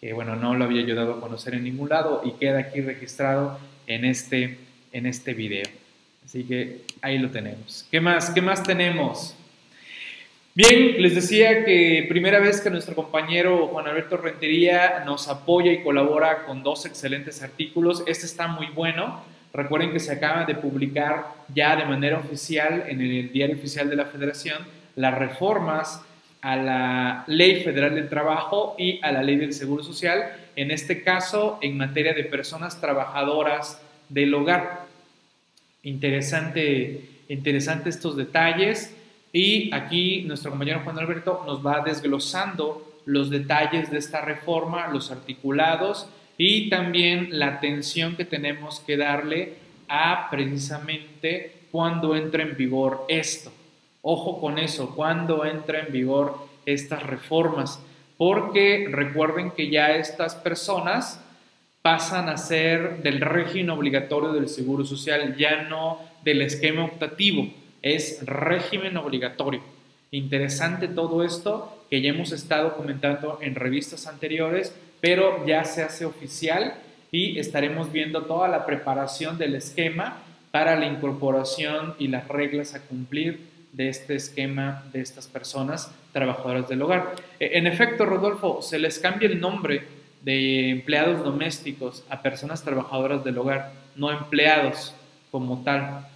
[0.02, 3.60] que bueno, no lo había ayudado a conocer en ningún lado y queda aquí registrado
[3.86, 4.58] en este,
[4.92, 5.66] en este video.
[6.26, 7.88] Así que ahí lo tenemos.
[7.92, 8.32] ¿Qué más?
[8.32, 9.36] ¿Qué más tenemos?
[10.56, 15.84] Bien, les decía que primera vez que nuestro compañero Juan Alberto Rentería nos apoya y
[15.84, 18.04] colabora con dos excelentes artículos.
[18.08, 19.22] Este está muy bueno.
[19.54, 23.96] Recuerden que se acaba de publicar ya de manera oficial en el Diario Oficial de
[23.96, 24.58] la Federación
[24.96, 26.02] las reformas
[26.42, 31.04] a la Ley Federal del Trabajo y a la Ley del Seguro Social, en este
[31.04, 34.86] caso en materia de personas trabajadoras del hogar.
[35.84, 38.96] Interesante, interesante estos detalles
[39.32, 45.12] y aquí nuestro compañero Juan Alberto nos va desglosando los detalles de esta reforma, los
[45.12, 49.56] articulados y también la atención que tenemos que darle
[49.88, 53.52] a precisamente cuando entra en vigor esto.
[54.02, 57.82] Ojo con eso, cuando entra en vigor estas reformas,
[58.18, 61.22] porque recuerden que ya estas personas
[61.82, 67.48] pasan a ser del régimen obligatorio del Seguro Social, ya no del esquema optativo,
[67.82, 69.62] es régimen obligatorio.
[70.12, 76.06] Interesante todo esto que ya hemos estado comentando en revistas anteriores, pero ya se hace
[76.06, 76.76] oficial
[77.12, 80.18] y estaremos viendo toda la preparación del esquema
[80.52, 86.68] para la incorporación y las reglas a cumplir de este esquema de estas personas trabajadoras
[86.68, 87.16] del hogar.
[87.40, 89.84] E, en efecto, Rodolfo, se les cambia el nombre
[90.24, 94.96] de empleados domésticos a personas trabajadoras del hogar, no empleados
[95.32, 96.08] como tal.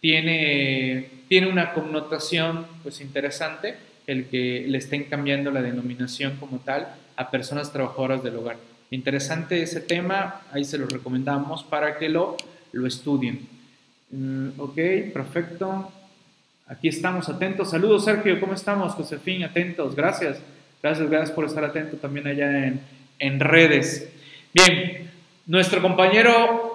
[0.00, 3.76] Tiene tiene una connotación pues interesante
[4.08, 8.56] el que le estén cambiando la denominación como tal a personas trabajadoras del hogar.
[8.90, 12.36] Interesante ese tema, ahí se lo recomendamos para que lo,
[12.72, 13.46] lo estudien.
[14.10, 14.76] Mm, ok,
[15.12, 15.92] perfecto.
[16.66, 17.70] Aquí estamos atentos.
[17.70, 18.94] Saludos, Sergio, ¿cómo estamos?
[18.94, 20.40] Josefín, atentos, gracias.
[20.82, 22.80] Gracias, gracias por estar atento también allá en,
[23.18, 24.10] en redes.
[24.54, 25.10] Bien,
[25.46, 26.67] nuestro compañero,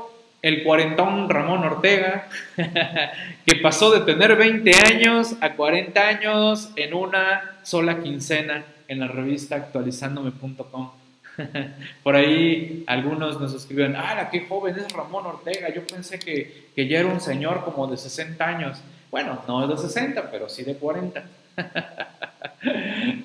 [0.43, 2.27] el cuarentón Ramón Ortega,
[3.45, 9.07] que pasó de tener 20 años a 40 años en una sola quincena en la
[9.07, 10.91] revista actualizándome.com.
[12.03, 15.73] Por ahí algunos nos escribieron, ¡ah, qué joven es Ramón Ortega!
[15.73, 18.81] Yo pensé que, que ya era un señor como de 60 años.
[19.09, 21.23] Bueno, no de 60, pero sí de 40.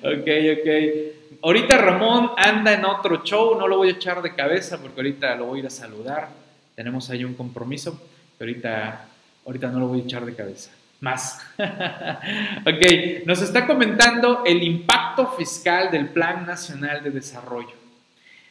[0.03, 0.27] ok,
[0.57, 0.69] ok.
[1.41, 5.35] Ahorita Ramón anda en otro show, no lo voy a echar de cabeza porque ahorita
[5.35, 6.38] lo voy a ir a saludar.
[6.79, 8.01] Tenemos ahí un compromiso,
[8.37, 9.05] pero ahorita,
[9.45, 10.71] ahorita no lo voy a echar de cabeza.
[11.01, 11.45] Más.
[11.59, 17.73] ok, nos está comentando el impacto fiscal del Plan Nacional de Desarrollo.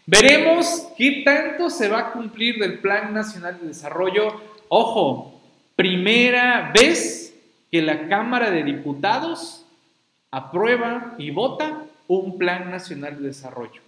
[0.04, 4.42] Veremos qué tanto se va a cumplir del Plan Nacional de Desarrollo.
[4.68, 5.40] Ojo,
[5.74, 7.34] primera vez
[7.70, 9.64] que la Cámara de Diputados
[10.30, 13.80] aprueba y vota un Plan Nacional de Desarrollo.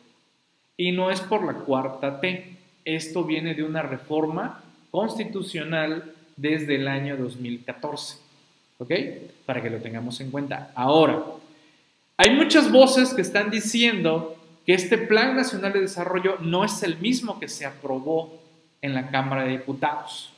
[0.79, 2.60] Y no es por la cuarta T.
[2.85, 8.19] Esto viene de una reforma constitucional desde el año 2014.
[8.79, 8.91] ¿Ok?
[9.47, 10.73] Para que lo tengamos en cuenta.
[10.75, 11.23] Ahora,
[12.17, 16.99] hay muchas voces que están diciendo que este Plan Nacional de Desarrollo no es el
[16.99, 18.41] mismo que se aprobó
[18.83, 20.33] en la Cámara de Diputados.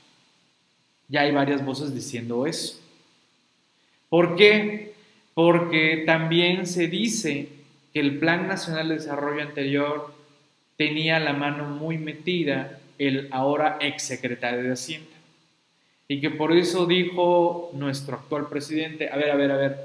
[1.08, 2.80] Ya hay varias voces diciendo eso.
[4.08, 4.94] ¿Por qué?
[5.34, 7.48] Porque también se dice
[7.92, 10.14] que el Plan Nacional de Desarrollo anterior
[10.76, 15.10] tenía la mano muy metida el ahora exsecretario de Hacienda.
[16.08, 19.76] Y que por eso dijo nuestro actual presidente, a ver, a ver, a ver,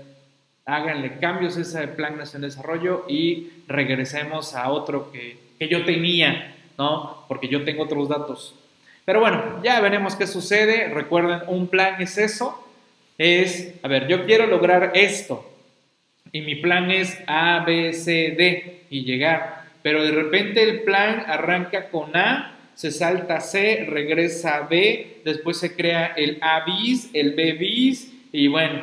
[0.65, 5.85] háganle cambios a ese Plan Nacional de Desarrollo y regresemos a otro que, que yo
[5.85, 7.25] tenía, ¿no?
[7.27, 8.55] Porque yo tengo otros datos.
[9.05, 10.89] Pero bueno, ya veremos qué sucede.
[10.89, 12.61] Recuerden, un plan es eso.
[13.17, 15.49] Es, a ver, yo quiero lograr esto.
[16.33, 19.66] Y mi plan es A, B, C, D y llegar.
[19.87, 25.55] Pero de repente el plan arranca con A, se salta C, regresa a B, después
[25.59, 28.81] se crea el A bis, el B bis y bueno,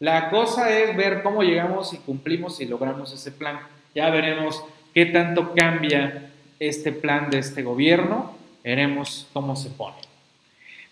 [0.00, 3.58] la cosa es ver cómo llegamos y cumplimos y logramos ese plan.
[3.94, 6.30] Ya veremos qué tanto cambia
[6.60, 9.96] este plan de este gobierno, veremos cómo se pone.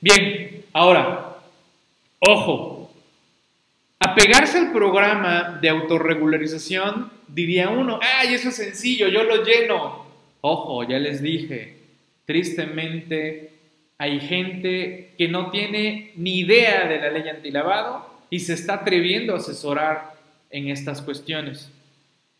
[0.00, 1.36] Bien, ahora,
[2.20, 2.81] ojo,
[4.02, 10.06] apegarse al programa de autorregularización, diría uno, ay, eso es sencillo, yo lo lleno.
[10.40, 11.76] Ojo, ya les dije,
[12.24, 13.50] tristemente
[13.98, 19.34] hay gente que no tiene ni idea de la ley antilavado y se está atreviendo
[19.34, 20.14] a asesorar
[20.50, 21.70] en estas cuestiones.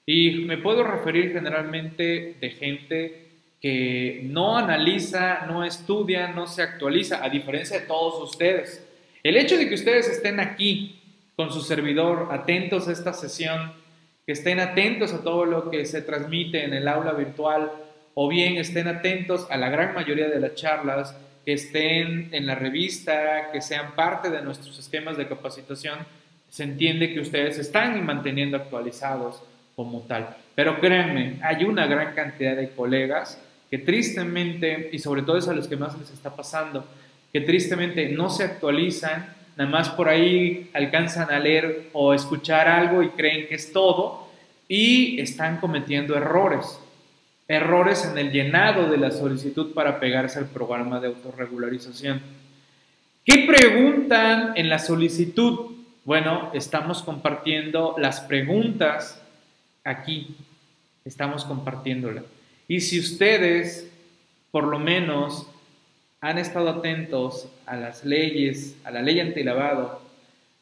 [0.04, 3.22] Y me puedo referir generalmente de gente
[3.60, 8.84] que no analiza, no estudia, no se actualiza, a diferencia de todos ustedes.
[9.22, 11.01] El hecho de que ustedes estén aquí
[11.36, 13.72] con su servidor, atentos a esta sesión,
[14.26, 17.72] que estén atentos a todo lo que se transmite en el aula virtual,
[18.14, 22.54] o bien estén atentos a la gran mayoría de las charlas, que estén en la
[22.54, 25.98] revista, que sean parte de nuestros esquemas de capacitación,
[26.48, 29.42] se entiende que ustedes están manteniendo actualizados
[29.74, 30.36] como tal.
[30.54, 33.40] Pero créanme, hay una gran cantidad de colegas
[33.70, 36.86] que tristemente, y sobre todo es a los que más les está pasando,
[37.32, 43.02] que tristemente no se actualizan, nada más por ahí alcanzan a leer o escuchar algo
[43.02, 44.28] y creen que es todo,
[44.68, 46.78] y están cometiendo errores
[47.48, 52.20] errores en el llenado de la solicitud para pegarse al programa de autorregularización.
[53.24, 55.72] ¿Qué preguntan en la solicitud?
[56.04, 59.20] Bueno, estamos compartiendo las preguntas
[59.84, 60.34] aquí,
[61.04, 62.24] estamos compartiéndolas.
[62.68, 63.90] Y si ustedes,
[64.50, 65.46] por lo menos,
[66.22, 70.00] han estado atentos a las leyes, a la ley antilavado,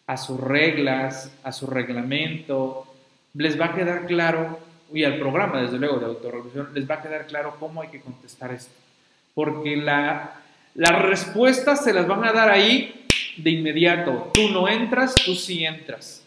[0.07, 2.87] a sus reglas, a su reglamento,
[3.35, 4.58] les va a quedar claro
[4.92, 8.00] y al programa, desde luego, de autorregulación, les va a quedar claro cómo hay que
[8.00, 8.73] contestar esto.
[9.35, 10.40] Porque la,
[10.75, 13.06] las respuestas se las van a dar ahí
[13.37, 14.31] de inmediato.
[14.33, 16.25] Tú no entras, tú sí entras.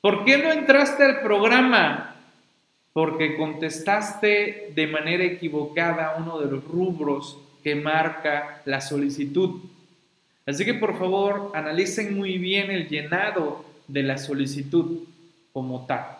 [0.00, 2.16] ¿Por qué no entraste al programa?
[2.92, 9.60] Porque contestaste de manera equivocada uno de los rubros que marca la solicitud.
[10.46, 15.04] Así que por favor analicen muy bien el llenado de la solicitud
[15.52, 16.18] como tal.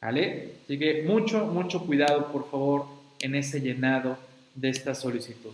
[0.00, 0.54] ¿Vale?
[0.64, 2.86] Así que mucho, mucho cuidado, por favor,
[3.20, 4.18] en ese llenado
[4.54, 5.52] de esta solicitud.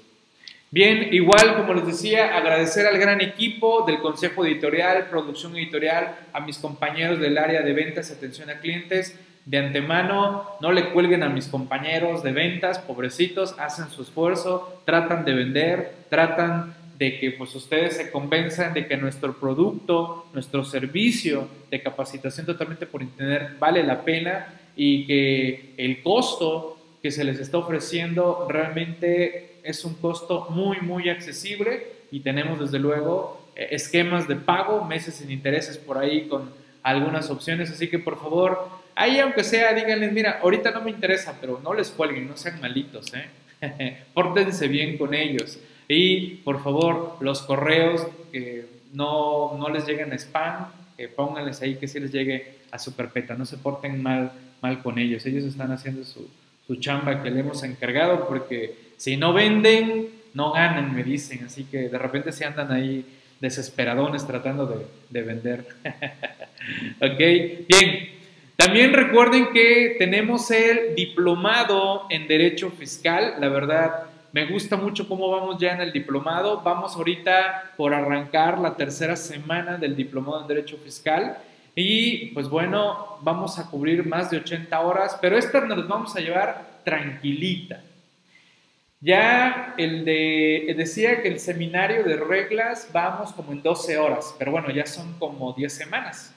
[0.71, 6.41] Bien, igual como les decía, agradecer al gran equipo del Consejo Editorial, Producción Editorial, a
[6.41, 9.19] mis compañeros del área de ventas atención a clientes.
[9.47, 15.25] De antemano, no le cuelguen a mis compañeros de ventas, pobrecitos, hacen su esfuerzo, tratan
[15.25, 21.49] de vender, tratan de que pues ustedes se convenzan de que nuestro producto, nuestro servicio
[21.71, 27.39] de capacitación totalmente por internet vale la pena y que el costo que se les
[27.39, 34.27] está ofreciendo realmente es un costo muy, muy accesible y tenemos desde luego eh, esquemas
[34.27, 36.51] de pago, meses sin intereses por ahí con
[36.83, 41.39] algunas opciones, así que por favor, ahí aunque sea, díganles, mira, ahorita no me interesa,
[41.41, 44.03] pero no les cuelguen, no sean malitos, ¿eh?
[44.15, 50.67] pórtense bien con ellos y por favor, los correos que no, no les lleguen spam,
[51.15, 54.99] pónganles ahí que sí les llegue a su carpeta, no se porten mal, mal con
[54.99, 56.29] ellos, ellos están haciendo su,
[56.67, 61.45] su chamba que le hemos encargado porque si no venden, no ganan, me dicen.
[61.45, 63.05] Así que de repente se andan ahí
[63.41, 65.67] desesperadones tratando de, de vender.
[67.01, 67.19] ok,
[67.69, 68.16] bien.
[68.57, 73.35] También recuerden que tenemos el diplomado en Derecho Fiscal.
[73.39, 76.63] La verdad, me gusta mucho cómo vamos ya en el diplomado.
[76.63, 81.37] Vamos ahorita por arrancar la tercera semana del diplomado en Derecho Fiscal.
[81.75, 86.21] Y pues bueno, vamos a cubrir más de 80 horas, pero esta nos vamos a
[86.21, 87.83] llevar tranquilita.
[89.01, 94.53] Ya el de, decía que el seminario de reglas vamos como en 12 horas, pero
[94.53, 96.35] bueno, ya son como 10 semanas.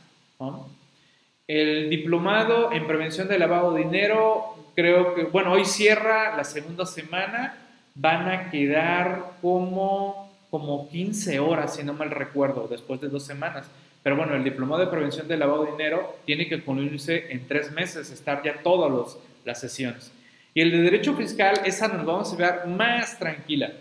[1.50, 6.86] El diplomado en prevención de lavado de dinero, creo que, bueno, hoy cierra la segunda
[6.86, 7.58] semana,
[7.96, 13.66] van a quedar como, como 15 horas, si no mal recuerdo, después de dos semanas.
[14.04, 17.72] Pero bueno, el diplomado de prevención de lavado de dinero tiene que concluirse en tres
[17.72, 20.12] meses, estar ya todas las sesiones.
[20.54, 23.72] Y el de derecho fiscal, esa nos vamos a ver más tranquila.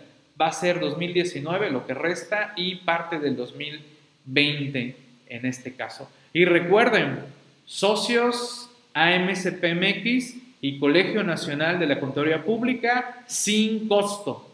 [0.41, 4.95] Va a ser 2019, lo que resta, y parte del 2020
[5.27, 6.09] en este caso.
[6.33, 7.37] Y recuerden,
[7.69, 14.49] socios AMCPMX y Colegio Nacional de la Contaduría Pública sin costo.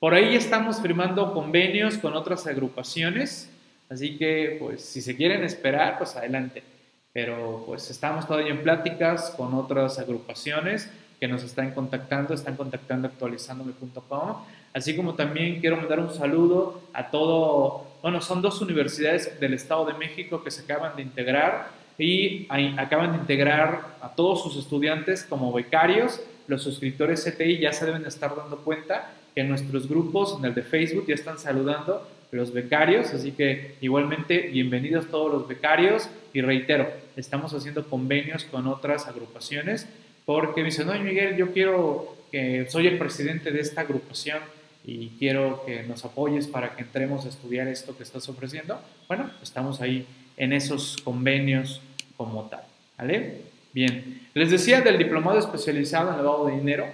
[0.00, 3.48] Por ahí estamos firmando convenios con otras agrupaciones,
[3.88, 6.64] así que pues si se quieren esperar, pues adelante.
[7.12, 10.90] Pero pues estamos todavía en pláticas con otras agrupaciones
[11.20, 14.36] que nos están contactando, están contactando actualizandome.com,
[14.74, 19.86] así como también quiero mandar un saludo a todo, bueno, son dos universidades del Estado
[19.86, 22.46] de México que se acaban de integrar y
[22.78, 26.20] acaban de integrar a todos sus estudiantes como becarios.
[26.46, 30.54] Los suscriptores CTI ya se deben estar dando cuenta que en nuestros grupos, en el
[30.54, 36.42] de Facebook, ya están saludando los becarios, así que igualmente bienvenidos todos los becarios y
[36.42, 39.88] reitero, estamos haciendo convenios con otras agrupaciones
[40.26, 44.40] porque me dice, no, Miguel, yo quiero que soy el presidente de esta agrupación
[44.84, 48.78] y quiero que nos apoyes para que entremos a estudiar esto que estás ofreciendo.
[49.06, 51.80] Bueno, estamos ahí en esos convenios
[52.18, 52.64] como tal,
[52.98, 53.42] ¿vale?
[53.72, 56.86] Bien, les decía del diplomado especializado en lavado de dinero,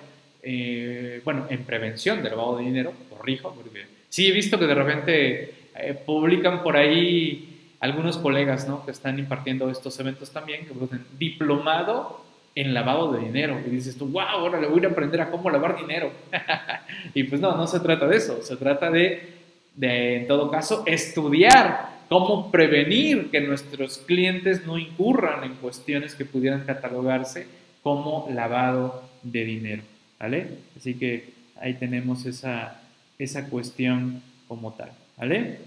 [0.43, 4.75] eh, bueno, en prevención del lavado de dinero, corrijo, porque sí he visto que de
[4.75, 8.85] repente eh, publican por ahí algunos colegas, ¿no?
[8.85, 13.61] Que están impartiendo estos eventos también, que dicen diplomado en lavado de dinero.
[13.67, 16.13] Y dices tú, wow, ahora le voy a aprender a cómo lavar dinero.
[17.15, 18.43] y pues no, no se trata de eso.
[18.43, 19.35] Se trata de,
[19.75, 26.25] de, en todo caso, estudiar cómo prevenir que nuestros clientes no incurran en cuestiones que
[26.25, 27.47] pudieran catalogarse
[27.83, 29.83] como lavado de dinero.
[30.19, 30.49] ¿Vale?
[30.77, 32.81] Así que ahí tenemos esa,
[33.19, 34.91] esa cuestión como tal.
[35.17, 35.59] ¿Vale?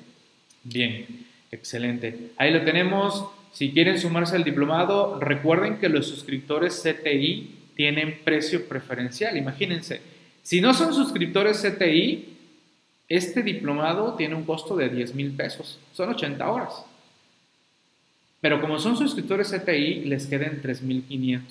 [0.64, 1.06] Bien,
[1.52, 2.32] excelente.
[2.38, 3.26] Ahí lo tenemos.
[3.52, 9.38] Si quieren sumarse al diplomado, recuerden que los suscriptores CTI tienen precio preferencial.
[9.38, 10.02] Imagínense,
[10.42, 12.37] si no son suscriptores CTI,
[13.10, 15.80] este diplomado tiene un costo de 10 mil pesos.
[15.94, 16.86] Son 80 horas.
[18.42, 21.42] Pero como son suscriptores CTI, les quedan 3.500.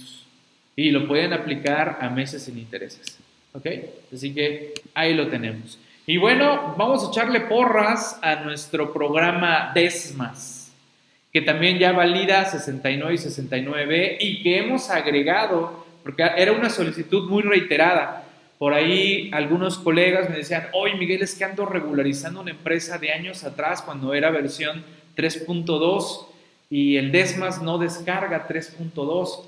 [0.76, 3.18] Y lo pueden aplicar a meses sin intereses.
[3.52, 3.66] ¿Ok?
[4.12, 5.78] Así que ahí lo tenemos.
[6.06, 10.66] Y bueno, vamos a echarle porras a nuestro programa DESMAS
[11.36, 17.28] que también ya valida 69 y 69 y que hemos agregado, porque era una solicitud
[17.28, 18.24] muy reiterada.
[18.58, 23.12] Por ahí algunos colegas me decían, oye Miguel, es que ando regularizando una empresa de
[23.12, 24.84] años atrás cuando era versión
[25.16, 26.26] 3.2
[26.70, 29.42] y el Desmas no descarga 3.2.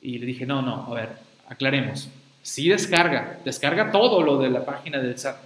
[0.00, 1.08] Y le dije, no, no, a ver,
[1.48, 2.08] aclaremos.
[2.42, 5.36] Sí descarga, descarga todo lo de la página del SAT,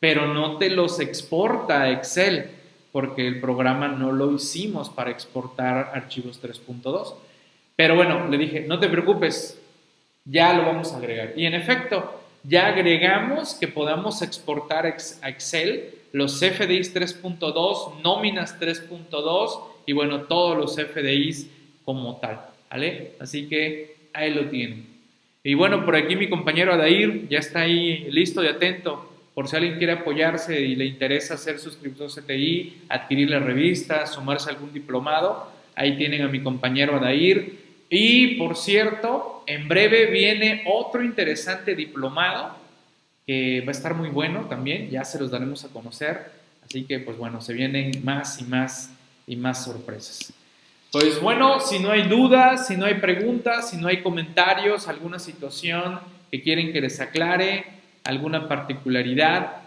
[0.00, 2.50] pero no te los exporta a Excel
[2.90, 7.14] porque el programa no lo hicimos para exportar archivos 3.2.
[7.76, 9.60] Pero bueno, le dije, no te preocupes,
[10.24, 11.32] ya lo vamos a agregar.
[11.36, 19.60] Y en efecto, ya agregamos que podamos exportar a Excel los FDIs 3.2, nóminas 3.2
[19.86, 21.50] y bueno, todos los FDIs
[21.84, 22.40] como tal,
[22.70, 23.12] ¿vale?
[23.18, 24.86] Así que ahí lo tienen.
[25.42, 29.56] Y bueno, por aquí mi compañero Adair ya está ahí listo y atento por si
[29.56, 34.72] alguien quiere apoyarse y le interesa ser suscriptor CTI, adquirir la revista, sumarse a algún
[34.72, 37.63] diplomado, ahí tienen a mi compañero Adair.
[37.96, 42.56] Y por cierto, en breve viene otro interesante diplomado
[43.24, 46.32] que va a estar muy bueno también, ya se los daremos a conocer,
[46.64, 48.90] así que pues bueno, se vienen más y más
[49.28, 50.32] y más sorpresas.
[50.90, 55.20] Pues bueno, si no hay dudas, si no hay preguntas, si no hay comentarios, alguna
[55.20, 56.00] situación
[56.32, 57.64] que quieren que les aclare,
[58.02, 59.58] alguna particularidad,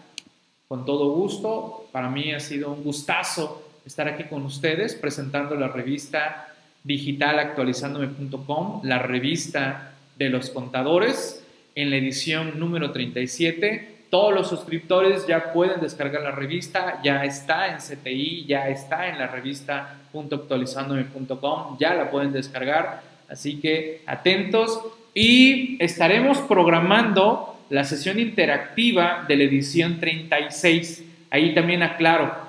[0.68, 1.88] con todo gusto.
[1.94, 6.47] Para mí ha sido un gustazo estar aquí con ustedes presentando la revista
[6.88, 13.98] digital actualizándome.com, la revista de los contadores en la edición número 37.
[14.10, 19.20] Todos los suscriptores ya pueden descargar la revista, ya está en CTI, ya está en
[19.20, 24.82] la revista .actualizandome.com, ya la pueden descargar, así que atentos
[25.14, 31.04] y estaremos programando la sesión interactiva de la edición 36.
[31.30, 32.47] Ahí también aclaro,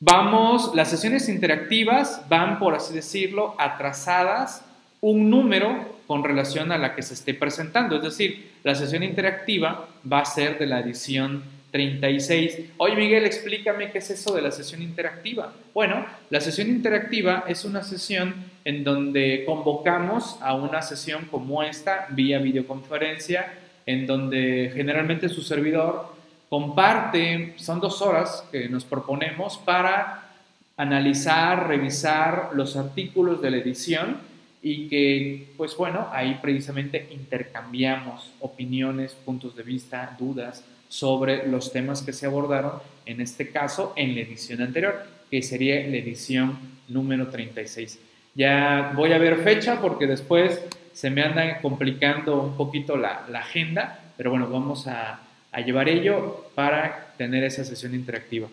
[0.00, 4.64] vamos, las sesiones interactivas van, por así decirlo, atrasadas
[5.00, 7.96] un número con relación a la que se esté presentando.
[7.96, 12.58] Es decir, la sesión interactiva va a ser de la edición 36.
[12.78, 15.52] Oye Miguel, explícame qué es eso de la sesión interactiva.
[15.74, 18.34] Bueno, la sesión interactiva es una sesión
[18.64, 23.52] en donde convocamos a una sesión como esta vía videoconferencia,
[23.84, 26.15] en donde generalmente su servidor
[26.48, 30.30] comparte, son dos horas que nos proponemos para
[30.76, 34.18] analizar, revisar los artículos de la edición
[34.62, 42.02] y que, pues bueno, ahí precisamente intercambiamos opiniones, puntos de vista, dudas sobre los temas
[42.02, 42.72] que se abordaron,
[43.06, 47.98] en este caso en la edición anterior, que sería la edición número 36.
[48.34, 50.60] Ya voy a ver fecha porque después
[50.92, 55.20] se me anda complicando un poquito la, agenda, pero bueno, vamos a,
[55.56, 58.46] a llevar ello para tener esa sesión interactiva.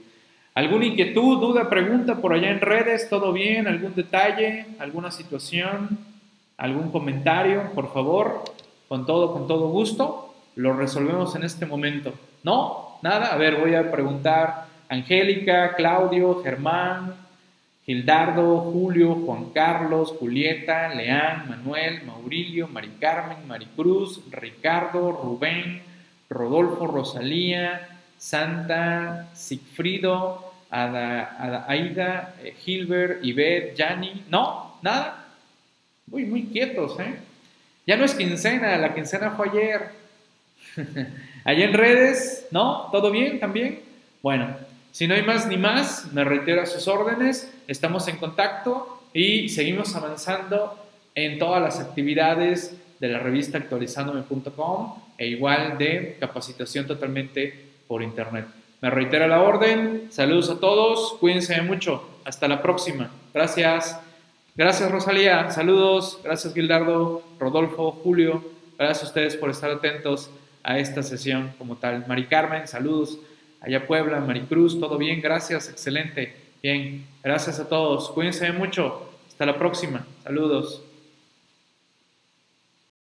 [0.55, 3.09] ¿Alguna inquietud, duda, pregunta por allá en redes?
[3.09, 3.67] ¿Todo bien?
[3.67, 4.67] ¿Algún detalle?
[4.79, 5.99] ¿Alguna situación?
[6.55, 7.73] ¿Algún comentario?
[7.75, 8.45] Por favor,
[8.87, 12.13] con todo, con todo gusto, lo resolvemos en este momento.
[12.41, 12.97] ¿No?
[13.01, 13.33] ¿Nada?
[13.33, 17.15] A ver, voy a preguntar Angélica, Claudio, Germán,
[17.85, 25.91] Gildardo, Julio, Juan Carlos, Julieta, Leán, Manuel, Maurilio, Mari Carmen, Maricruz, Ricardo, Rubén,
[26.33, 34.25] Rodolfo, Rosalía, Santa, Sigfrido, Ada, Aida, eh, Gilbert, Ivette, Yanni.
[34.29, 35.27] No, nada.
[36.07, 37.15] Muy, muy quietos, ¿eh?
[37.85, 39.89] Ya no es quincena, la quincena fue ayer.
[41.43, 42.89] Allá en redes, ¿no?
[42.91, 43.81] ¿Todo bien también?
[44.21, 44.55] Bueno,
[44.91, 49.49] si no hay más ni más, me reitero a sus órdenes, estamos en contacto y
[49.49, 50.79] seguimos avanzando
[51.15, 57.53] en todas las actividades de la revista actualizándome.com e igual de capacitación totalmente
[57.85, 58.45] por internet.
[58.81, 63.11] Me reitero la orden, saludos a todos, cuídense mucho, hasta la próxima.
[63.33, 63.99] Gracias.
[64.55, 68.41] Gracias Rosalía, saludos, gracias Gildardo, Rodolfo, Julio,
[68.77, 70.29] gracias a ustedes por estar atentos
[70.63, 72.05] a esta sesión como tal.
[72.07, 73.17] Mari Carmen, saludos.
[73.59, 76.33] Allá Puebla, Maricruz, todo bien, gracias, excelente.
[76.61, 78.09] Bien, gracias a todos.
[78.11, 79.09] Cuídense mucho.
[79.27, 80.05] Hasta la próxima.
[80.23, 80.92] Saludos.